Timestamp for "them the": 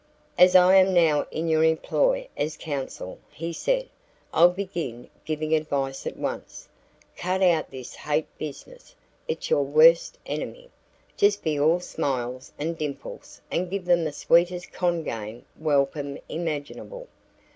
13.85-14.11